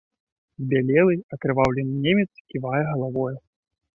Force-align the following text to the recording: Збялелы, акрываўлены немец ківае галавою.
Збялелы, 0.61 1.15
акрываўлены 1.35 1.93
немец 2.07 2.27
ківае 2.49 2.83
галавою. 2.91 3.29